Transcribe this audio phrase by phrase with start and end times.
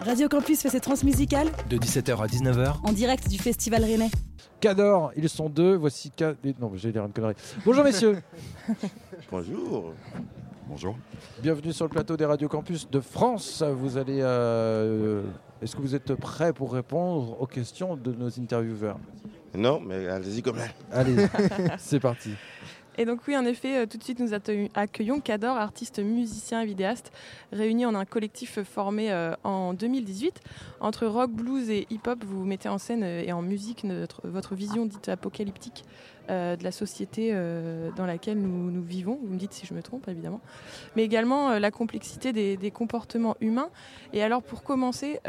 [0.00, 4.10] Radio Campus fait ses transmusicales de 17h à 19h en direct du Festival Rennais.
[4.60, 6.36] Cador, ils sont deux, voici Cador.
[6.60, 7.34] Non, j'ai dire une connerie.
[7.64, 8.20] Bonjour messieurs.
[9.30, 9.92] Bonjour.
[10.68, 10.98] Bonjour.
[11.40, 13.62] Bienvenue sur le plateau des Radio Campus de France.
[13.62, 14.18] Vous allez.
[14.20, 15.22] Euh,
[15.62, 18.98] Est-ce que vous êtes prêts pour répondre aux questions de nos intervieweurs?
[19.54, 20.70] Non, mais allez-y quand même.
[20.90, 21.14] Allez,
[21.78, 22.30] c'est parti.
[22.96, 26.66] Et donc oui, en effet, euh, tout de suite, nous accueillons Cador, artiste, musicien et
[26.66, 27.12] vidéaste,
[27.52, 30.40] réunis en un collectif formé euh, en 2018.
[30.80, 33.84] Entre rock, blues et hip-hop, vous mettez en scène euh, et en musique
[34.22, 35.84] votre vision dite apocalyptique
[36.28, 37.32] de la société
[37.96, 39.18] dans laquelle nous, vivons.
[39.22, 40.40] Vous me dites si je me trompe, évidemment.
[40.96, 43.68] Mais également la complexité des, des, comportements humains.
[44.14, 45.20] Et alors, pour commencer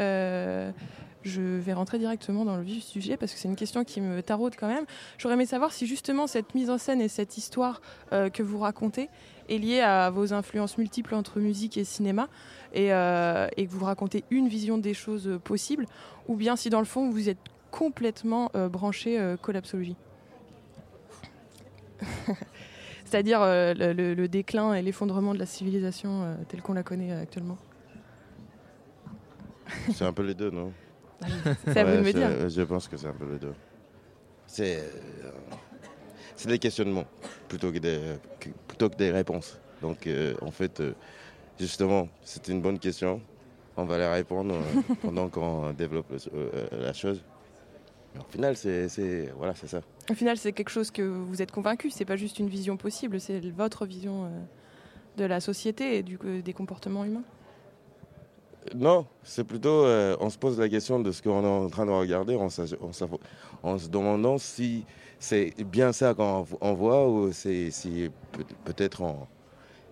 [1.26, 4.00] je vais rentrer directement dans le vif du sujet parce que c'est une question qui
[4.00, 4.84] me taraude quand même.
[5.18, 7.80] J'aurais aimé savoir si justement cette mise en scène et cette histoire
[8.12, 9.08] euh, que vous racontez
[9.48, 12.28] est liée à vos influences multiples entre musique et cinéma
[12.72, 15.86] et, euh, que vous racontez une vision des choses possibles
[16.28, 17.38] ou bien si dans le fond vous êtes
[17.70, 19.96] complètement euh, branché collapsologie.
[23.04, 27.56] C'est-à-dire le, déclin et l'effondrement de la civilisation telle qu'on la connaît actuellement.
[29.94, 30.72] C'est un peu les deux, non?
[31.64, 32.48] C'est à vous de me dire.
[32.48, 33.54] Je pense que c'est un peu le deux.
[34.46, 37.06] C'est euh, des questionnements
[37.48, 38.00] plutôt que des,
[38.68, 39.58] plutôt que des réponses.
[39.82, 40.94] Donc euh, en fait, euh,
[41.58, 43.20] justement, c'est une bonne question.
[43.76, 44.54] On va les répondre
[45.02, 46.12] pendant qu'on développe
[46.72, 47.22] la chose.
[48.18, 49.80] au final, c'est voilà, c'est ça.
[50.08, 51.90] Au final, c'est quelque chose que vous êtes convaincu.
[51.90, 54.30] C'est pas juste une vision possible, c'est votre vision
[55.16, 57.24] de la société et du, des comportements humains.
[58.74, 61.86] Non, c'est plutôt, euh, on se pose la question de ce qu'on est en train
[61.86, 64.84] de regarder en, se demandant si
[65.18, 68.10] c'est bien ça qu'on voit ou c'est, si
[68.64, 69.02] peut-être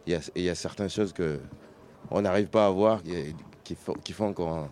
[0.06, 3.00] il y, a certaines choses qu'on n'arrive pas à voir
[3.62, 3.74] qui,
[4.12, 4.68] font qu'on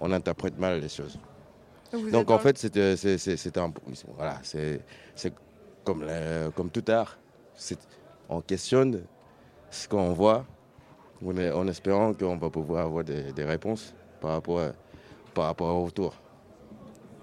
[0.00, 1.18] on interprète mal les choses.
[2.12, 2.76] Donc en fait, c'est,
[3.58, 3.72] un,
[4.16, 4.80] voilà, c'est,
[5.84, 6.04] comme,
[6.54, 7.18] comme tout art,
[8.28, 9.02] on questionne
[9.70, 10.46] ce qu'on voit
[11.24, 14.60] en espérant qu'on va pouvoir avoir des, réponses par rapport,
[15.34, 16.14] par rapport au retour.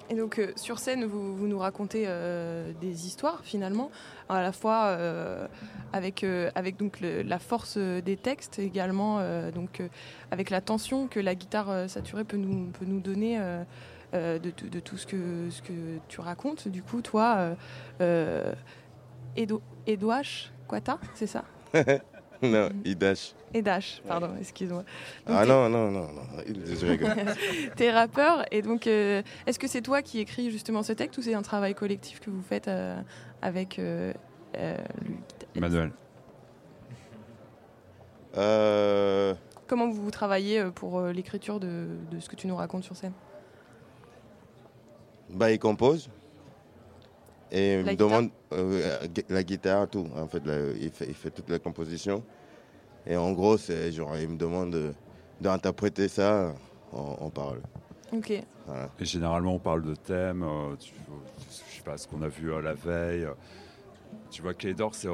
[0.09, 3.89] Et donc euh, sur scène, vous, nous racontez euh, des histoires finalement,
[4.29, 5.47] à la fois euh,
[5.93, 6.23] avec,
[6.55, 9.19] avec donc la force des textes, également
[9.51, 9.81] donc
[10.31, 13.39] avec la tension que la guitare saturée peut nous, peut nous donner
[14.13, 16.67] de, de, tout ce que, ce que tu racontes.
[16.67, 17.55] Du coup, toi,
[19.35, 20.23] Edo, Edouard
[20.67, 21.45] Quata, c'est ça?
[22.41, 23.33] Non, Idash.
[23.53, 24.83] Idash, pardon, excuse-moi.
[25.25, 26.21] Ah non, non, non, non,
[27.77, 31.17] Tu es rappeur, et donc, euh, est-ce que c'est toi qui écris justement ce texte
[31.17, 32.99] ou c'est un travail collectif que vous faites euh,
[33.41, 34.13] avec euh,
[35.55, 35.91] Manuel.
[39.67, 43.13] Comment vous travaillez pour l'écriture de, de, ce que tu nous racontes sur scène?
[45.29, 46.09] Bah, il compose.
[47.51, 48.29] Et il me demande
[49.29, 50.07] la guitare, tout.
[50.15, 50.43] En fait,
[50.79, 52.23] il, fait, il fait toute la composition.
[53.05, 54.95] Et en gros, c'est genre, il me demande
[55.39, 56.53] d'interpréter ça
[56.91, 57.61] en, parole.
[58.11, 58.31] Ok.
[58.31, 58.45] Et
[59.05, 62.73] généralement, on parle de thèmes, euh, je sais pas, ce qu'on a vu à la
[62.73, 63.27] veille.
[64.31, 65.09] Tu vois, Kaydor, c'est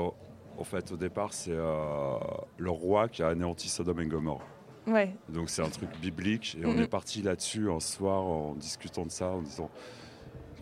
[0.61, 2.17] en fait, au départ, c'est euh,
[2.57, 4.45] le roi qui a anéanti Sodome et Gomorre.
[4.87, 5.15] Ouais.
[5.29, 9.11] Donc c'est un truc biblique et on est parti là-dessus un soir en discutant de
[9.11, 9.69] ça, en disant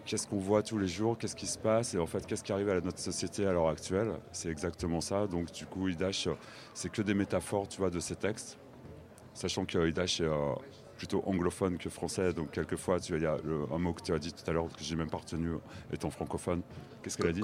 [0.09, 2.51] qu'est-ce qu'on voit tous les jours, qu'est-ce qui se passe et en fait qu'est-ce qui
[2.51, 4.11] arrive à notre société à l'heure actuelle.
[4.31, 5.27] C'est exactement ça.
[5.27, 6.27] Donc du coup, Idash,
[6.73, 8.57] c'est que des métaphores, tu vois, de ces textes,
[9.35, 10.55] sachant que Idash est euh,
[10.97, 12.33] plutôt anglophone que français.
[12.33, 13.37] Donc quelquefois, tu il y a
[13.71, 15.51] un mot que tu as dit tout à l'heure que j'ai même pas retenu
[15.93, 16.63] étant francophone.
[17.03, 17.41] Qu'est-ce qu'elle a dit?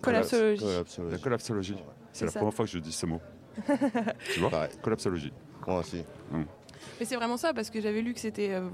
[0.00, 0.64] Collapsologie.
[1.10, 1.76] La collapsologie.
[2.14, 3.20] C'est la première fois que je dis ce mot.
[4.32, 4.68] tu vois?
[4.80, 5.32] Collapsologie.
[5.66, 6.02] Moi aussi.
[6.32, 6.46] Hum.
[6.98, 8.68] Mais c'est vraiment ça, parce que j'avais lu que c'était euh,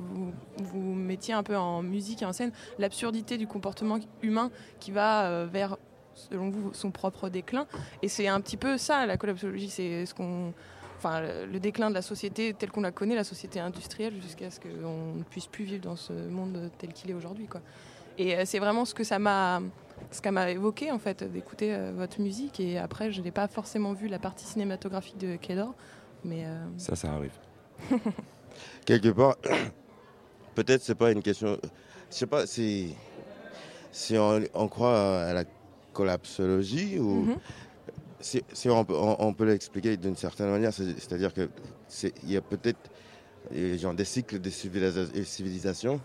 [0.56, 4.50] vous, mettiez un peu en musique et en scène l'absurdité du comportement humain
[4.80, 5.76] qui va euh, vers,
[6.14, 7.66] selon vous, son propre déclin.
[8.02, 10.52] Et c'est un petit peu ça, la collapsologie, c'est ce qu'on.
[11.06, 15.16] Le déclin de la société telle qu'on la connaît, la société industrielle, jusqu'à ce qu'on
[15.16, 17.46] ne puisse plus vivre dans ce monde tel qu'il est aujourd'hui.
[17.46, 17.60] Quoi.
[18.16, 19.60] Et euh, c'est vraiment ce que ça m'a
[20.10, 23.92] ce qu'a m'a évoqué en fait d'écouter votre musique et après je n'ai pas forcément
[23.92, 25.72] vu la partie cinématographique de Kedor
[26.24, 26.44] mais
[26.78, 27.32] ça ça arrive
[28.84, 29.36] Quelque part,
[30.54, 31.58] peut-être c'est pas une question.
[32.10, 32.94] Je sais pas si,
[33.92, 35.44] si on, croit à la
[35.92, 37.24] collapsologie ou.
[37.24, 37.36] Mhm.
[38.20, 41.50] Si, on, peut, l'expliquer d'une certaine manière, c'est-à-dire qu'il
[42.26, 42.78] y a peut-être
[43.76, 46.00] genre, des cycles de civilisation.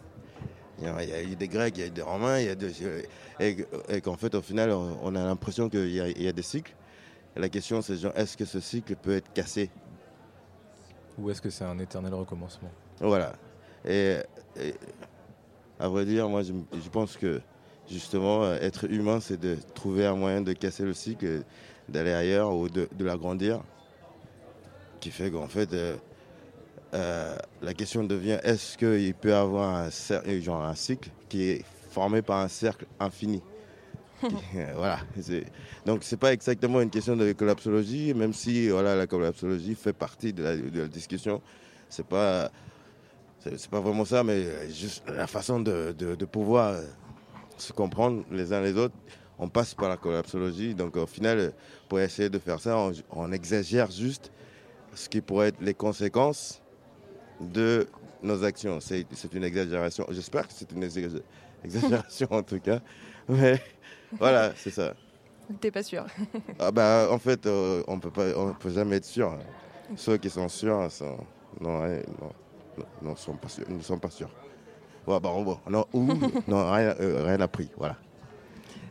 [0.81, 2.55] Il y, a, eu des Grecs, il y a eu des Romains, il y a
[3.39, 6.75] et, qu'en fait, au final, on, a l'impression qu'il y, y, a des cycles.
[7.37, 9.69] la question, c'est est-ce que ce cycle peut être cassé?
[11.19, 13.33] Ou est-ce que c'est un éternel recommencement Voilà.
[13.85, 14.17] Et,
[15.79, 17.41] à vrai dire, moi, je, pense que
[17.89, 21.43] justement, être humain, c'est de trouver un moyen de casser le cycle,
[21.87, 23.61] d'aller ailleurs ou de, l'agrandir.
[24.99, 25.95] Qui fait qu'en fait, euh,
[26.93, 29.89] euh, la question devient est-ce qu'il peut y avoir un,
[30.41, 33.41] genre un cycle qui est formé par un cercle infini?
[34.75, 34.99] Voilà.
[35.85, 40.33] Donc, c'est pas exactement une question de collapsologie, même si voilà, la collapsologie fait partie
[40.33, 41.41] de la, discussion.
[41.89, 42.51] C'est pas.
[43.41, 45.93] C'est pas vraiment ça, mais juste la façon de,
[46.25, 46.75] pouvoir
[47.57, 48.95] se comprendre les uns les autres.
[49.37, 50.75] On passe par la collapsologie.
[50.75, 51.53] Donc, au final,
[51.87, 54.29] pour essayer de faire ça, on, on exagère juste
[54.93, 56.61] ce qui pourrait être les conséquences
[57.39, 57.87] de
[58.21, 58.79] nos actions.
[58.79, 60.05] C'est une exagération.
[60.09, 61.21] J'espère que c'est une exagé-
[61.63, 62.79] exagération en tout cas.
[63.27, 63.61] Mais
[64.17, 64.93] voilà, c'est ça.
[65.61, 66.05] T'es pas sûr.
[66.59, 69.35] Ah bah, en fait, euh, on peut pas, on peut jamais être sûr.
[69.95, 71.17] Ceux qui sont sûrs sont,
[71.59, 72.29] non, ouais, non,
[72.77, 74.29] non, non, sont pas sûrs, ne sont pas sûrs.
[75.07, 76.03] Ouais, bah, bon, non, ou
[76.47, 77.95] non, rien, euh, rien appris, voilà.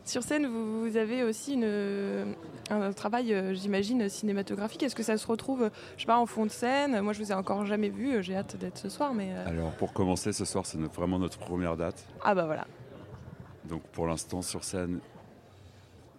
[0.03, 2.33] Sur scène, vous, vous avez aussi une,
[2.71, 4.81] un travail, euh, j'imagine, cinématographique.
[4.83, 6.99] Est-ce que ça se retrouve, je sais pas, en fond de scène?
[7.01, 8.21] Moi, je vous ai encore jamais vu.
[8.23, 11.37] J'ai hâte d'être ce soir, mais euh, Alors pour commencer ce soir, c'est vraiment notre
[11.37, 12.03] première date.
[12.23, 12.65] ah bah voilà.
[13.69, 14.99] Donc pour l'instant sur scène,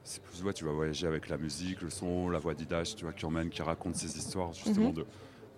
[0.05, 3.05] c'est plus ouais, tu vas voyager avec la musique, le son, la voix d'Idash, tu
[3.05, 4.95] vois, qui emmène, qui raconte ces histoires justement Mhm.
[4.95, 5.07] de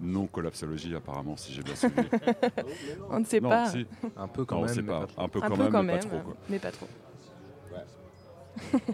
[0.01, 1.95] non collapsologie apparemment, si j'ai bien suivi.
[3.11, 3.67] On ne sait non, pas.
[3.71, 3.87] si.
[4.17, 4.75] Un peu quand Non, on même.
[4.75, 5.07] sait pas.
[5.07, 5.23] pas.
[5.23, 6.21] Un peu Un quand peu même, quand mais même, pas trop.
[6.25, 6.37] quoi.
[6.49, 6.89] mais pas trop.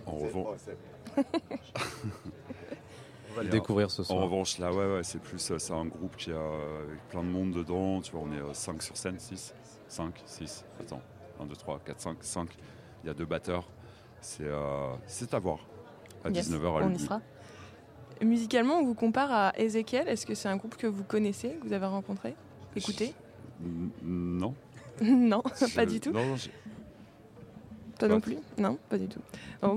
[0.06, 0.58] En revanche,
[3.30, 4.22] On va le Et découvrir ce En soir.
[4.22, 7.28] revanche, là, ouais, ouais, c'est plus, euh, c'est un groupe qui a euh, plein de
[7.28, 8.00] monde dedans.
[8.00, 9.54] Tu vois, on est 5 sur scène, 6,
[9.88, 10.64] 5, 6.
[10.80, 11.00] Attends,
[11.40, 12.48] 1, 2, 3, 4, 5, 5.
[13.02, 13.66] Il y a deux batteurs.
[14.20, 15.58] C'est, euh, c'est à voir.
[16.24, 17.20] À Yes, 19h à on y sera.
[18.22, 20.08] Musicalement, on vous compare à Ezekiel.
[20.08, 22.34] Est-ce que c'est un groupe que vous connaissez, que vous avez rencontré
[22.74, 23.14] Écoutez
[23.64, 24.54] N- Non.
[25.00, 25.42] Non,
[25.76, 26.10] pas du tout.
[26.10, 26.34] Non,
[27.98, 29.20] Quoi non plus Non, pas du tout.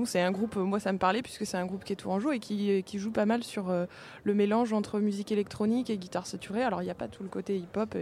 [0.04, 2.32] C'est un groupe, euh, moi ça me parlait puisque c'est un groupe qui est tourangeau
[2.32, 3.86] et qui, euh, qui joue pas mal sur euh,
[4.24, 6.62] le mélange entre musique électronique et guitare saturée.
[6.62, 7.96] Alors il n'y a pas tout le côté hip-hop,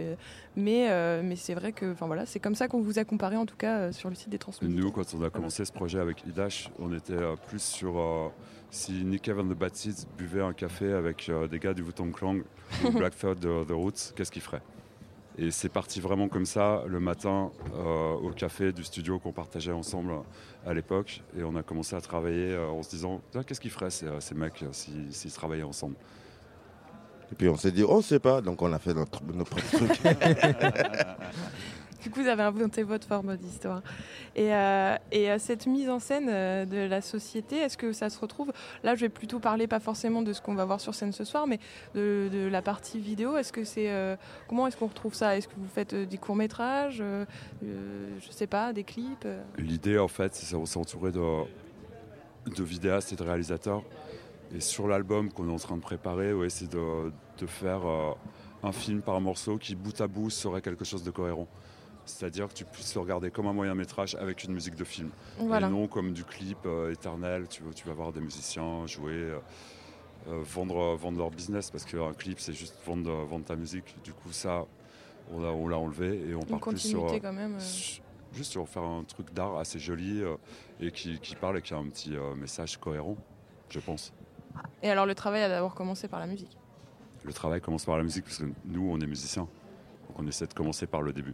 [0.55, 3.45] mais, euh, mais c'est vrai que voilà, c'est comme ça qu'on vous a comparé en
[3.45, 4.75] tout cas sur le site des transmissions.
[4.75, 8.31] Nous, quand on a commencé ce projet avec Idash, on était euh, plus sur
[8.69, 12.37] si Nick and the Bad Seeds buvait un café avec des gars du Wu-Tang Clan
[12.85, 14.61] ou Black Thought de The Roots, qu'est-ce qu'ils feraient?
[15.37, 19.71] Et c'est parti vraiment comme ça le matin euh, au café du studio qu'on partageait
[19.71, 20.13] ensemble
[20.65, 21.23] à l'époque.
[21.37, 24.07] Et on a commencé à travailler euh, en se disant Tiens, qu'est-ce qu'ils feraient ces,
[24.07, 25.95] euh, ces mecs s'ils travaillaient ensemble?
[27.31, 29.51] Et puis on s'est dit, on ne sait pas, donc on a fait notre, notre
[29.51, 30.01] propre truc.
[32.01, 33.83] Du coup, vous avez inventé votre forme d'histoire.
[34.35, 38.19] Et, euh, euh, cette mise en scène euh, de la société, est-ce que ça se
[38.19, 38.51] retrouve?
[38.83, 41.23] Là, je vais plutôt parler pas forcément de ce qu'on va voir sur scène ce
[41.23, 41.59] soir, mais
[41.93, 43.37] de, la partie vidéo.
[43.37, 43.91] Est-ce que c'est
[44.47, 45.37] comment est-ce qu'on retrouve ça?
[45.37, 47.25] Est-ce que vous faites des courts métrages euh,
[47.61, 49.27] Je sais pas, des clips
[49.57, 53.83] L'idée, en fait, c'est de s'entourer de, vidéastes et de réalisateurs.
[54.55, 57.81] Et sur l'album qu'on est en train de préparer, ouais, c'est de, de faire
[58.63, 61.47] un film par morceau qui, bout à bout, serait quelque chose de cohérent.
[62.05, 65.09] C'est-à-dire que tu puisses le regarder comme un moyen métrage avec une musique de film.
[65.37, 65.67] Voilà.
[65.67, 67.47] Et non comme du clip euh, éternel.
[67.47, 69.39] Tu, vas- tu vas voir des musiciens jouer, euh,
[70.27, 73.95] euh, vendre, vendre leur business, parce qu'un clip, c'est juste vendre, vendre ta musique.
[74.03, 74.65] Du coup, ça,
[75.31, 77.21] on l'a on l'a enlevé et on part plus sur...
[77.21, 77.55] quand même.
[77.55, 77.59] euh.
[77.59, 78.01] Su-
[78.33, 80.21] Juste sur faire un truc d'art assez joli
[80.79, 83.17] et qui, qui parle et qui a un petit message cohérent,
[83.69, 84.13] je pense.
[84.81, 86.57] Et alors, le travail a d'abord commencé par la musique.
[87.25, 89.49] Le travail commence par la musique parce que nous, on est musiciens.
[90.07, 91.33] Donc on essaie de commencer par le début.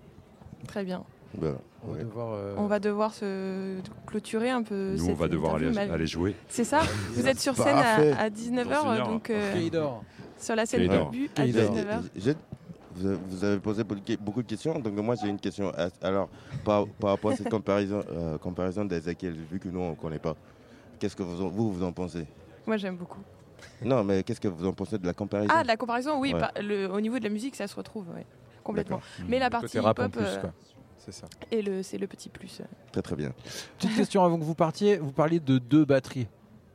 [0.67, 1.03] Très bien.
[1.39, 4.95] On va devoir, euh, On va devoir se clôturer un peu.
[4.97, 6.35] Nous, on va devoir aller, interview, mal- aller jouer.
[6.49, 6.79] C'est ça
[7.11, 9.07] Vous êtes sur scène à, 19h, Dans une heure.
[9.07, 9.69] donc euh,
[10.37, 11.71] sur la scène du but à Gaydar.
[11.73, 12.01] 19h.
[12.15, 12.35] J'ai-
[12.95, 14.01] Vous avez- posé beaucoup
[14.41, 15.71] de- de questions, donc moi j'ai une question.
[16.01, 16.29] Alors,
[16.65, 20.17] par, par rapport à cette comparaison, euh, comparaison d'Ezekiel, vu que nous on ne connaît
[20.17, 20.35] pas,
[20.97, 22.25] qu'est-ce que vous en, vous, vous en pensez?
[22.65, 23.21] Moi, j'aime beaucoup.
[23.83, 25.53] Non, mais qu'est-ce que vous en pensez de la comparaison?
[25.55, 26.33] Ah, de la comparaison, oui.
[26.33, 26.39] Ouais.
[26.39, 28.25] par- le- au niveau de la musique, ça se retrouve, ouais,
[28.67, 29.01] complètement.
[29.27, 31.25] Mais la Le partie côté rap en hip-hop, plus, euh, ça.
[31.51, 32.61] et le, c'est le petit plus.
[32.91, 33.31] Très très bien.
[33.77, 34.97] Petite question avant que vous partiez.
[34.97, 36.27] Vous parliez de deux batteries.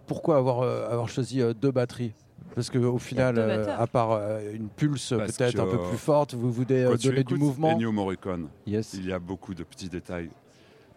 [0.06, 2.12] Pourquoi avoir, euh, avoir choisi euh, deux batteries?
[2.54, 6.52] Parce qu'au final, euh, à part euh, une pulse peut-être un peu plus forte, vous
[6.52, 8.92] voulez euh, donner du mouvement Ennio Morricone, Yes.
[8.94, 10.28] il y a beaucoup de petits détails,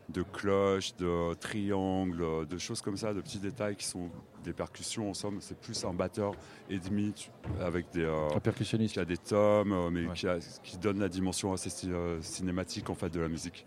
[0.10, 4.10] de cloches, de triangles, de choses comme ça, de petits détails qui sont
[4.44, 5.38] des percussions en somme.
[5.42, 6.34] C'est plus un batteur
[6.70, 7.14] et demi
[7.60, 8.94] avec des, euh, Un percussionniste.
[8.94, 10.14] qui a des tomes, euh, mais Ouais.
[10.14, 13.66] qui, a- qui donne la dimension assez euh, cinématique en fait de la musique.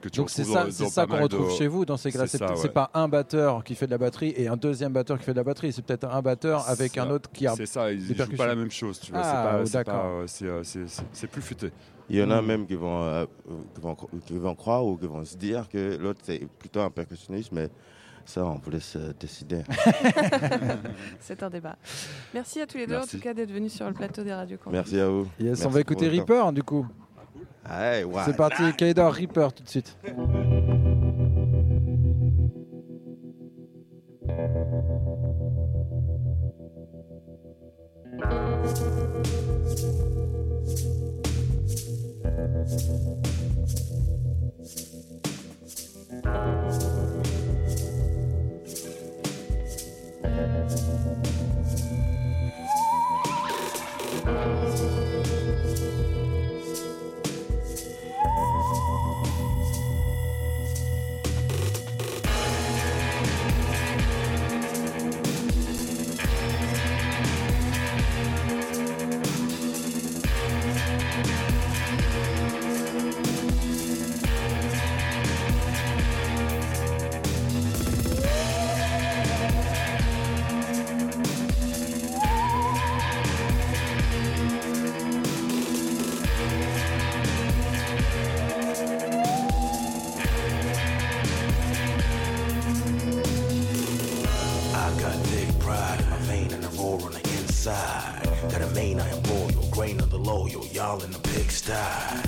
[0.00, 1.84] Que tu Donc c'est ça, dans- c'est dans ça pas qu'on retrouve de- chez vous
[1.86, 2.26] dans ces cas-là.
[2.26, 2.68] c'est ouais.
[2.68, 5.38] pas un batteur qui fait de la batterie et un deuxième batteur qui fait de
[5.38, 5.72] la batterie.
[5.72, 7.54] C'est peut-être un batteur avec un autre qui a.
[7.54, 9.22] C'est ça, ils des ils jouent pas la même chose, tu vois.
[9.24, 9.62] Ah,
[10.26, 11.70] c'est euh, euh, plus futé.
[12.08, 13.26] Il y en a même qui vont, euh,
[13.74, 16.90] qui, vont, qui vont croire ou qui vont se dire que l'autre c'est plutôt un
[16.90, 17.68] percussionniste, mais
[18.24, 19.62] ça on vous laisse euh, décider.
[21.20, 21.76] C'est un débat.
[22.34, 24.58] Merci à tous les deux en tout cas d'être venus sur le plateau des radios.
[24.70, 25.26] Merci à vous.
[25.40, 26.08] Yes, on va écouter.
[26.08, 26.86] Reaper du coup.
[27.68, 28.04] Ouais.
[28.24, 29.96] C'est parti, Kaidor Reaper tout de suite.
[101.62, 102.22] The.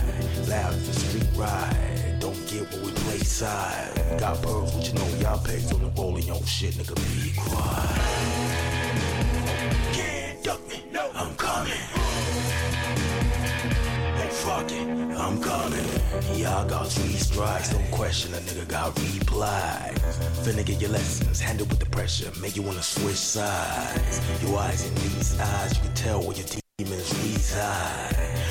[0.48, 4.18] Loud as street ride, don't get what we play side.
[4.18, 7.98] Got pearls, but you know y'all pigs on the rolling your shit, nigga, be quiet.
[9.92, 11.72] Can't duck me, No, I'm coming.
[14.30, 15.84] Fuck it, I'm coming.
[16.40, 19.98] Y'all got three strikes, don't question a nigga got replies.
[20.42, 24.20] Finna get your lessons, handle with the pressure, make you wanna switch sides.
[24.42, 26.46] Your eyes in these eyes, you can tell where your
[26.78, 28.07] demons reside.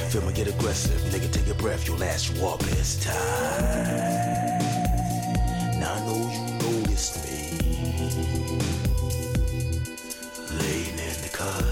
[0.10, 3.12] Feel me get aggressive, nigga take a breath, you'll last you up this time.
[5.82, 7.58] Now I know you noticed me.
[10.60, 11.64] Laying in the cut.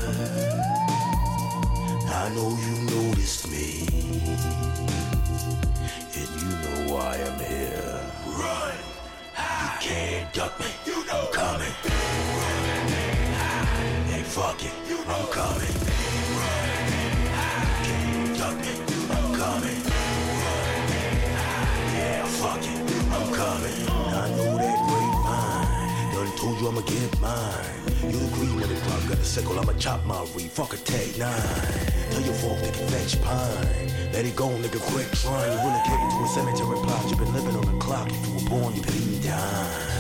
[2.12, 3.88] I know you noticed me.
[6.14, 8.02] And you know why I'm here.
[8.28, 8.76] Run.
[9.38, 10.66] You can't duck me.
[10.86, 11.74] You know I'm coming.
[14.12, 14.85] Hey, fuck it.
[26.86, 27.66] Get mine.
[28.04, 30.52] You agree when the clock got a sickle, I'ma chop my weed.
[30.52, 31.32] Fuck a take nine.
[32.12, 34.12] Tell your folks they can fetch pine.
[34.14, 35.52] Let it go, nigga, quick trying.
[35.52, 37.10] You relocated to a cemetery plot.
[37.10, 38.10] You been living on the clock.
[38.12, 39.96] If you were born, you been dying.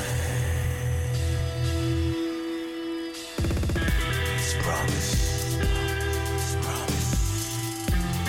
[4.65, 5.59] Promise.
[6.33, 7.11] It's promise.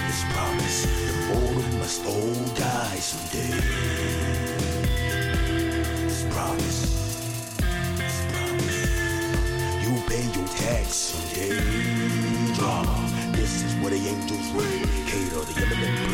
[0.07, 0.79] It's promise.
[0.85, 3.86] The mortal must all die someday.
[14.27, 14.83] Abdul Sway.
[15.47, 16.06] The eminent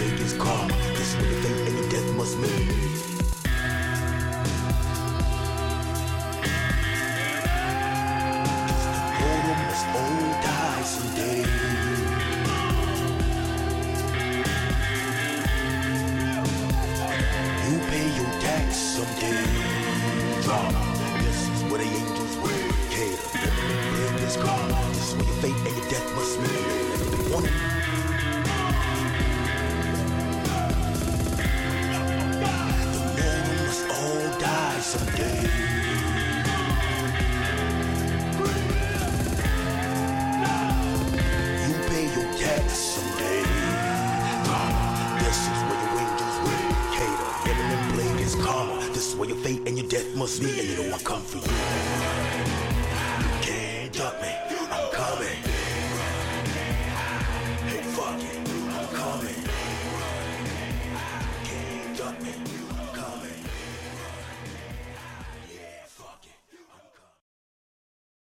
[50.23, 50.61] must be.
[50.61, 51.62] And you know I come for you.